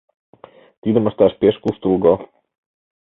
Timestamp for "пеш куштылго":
1.41-2.13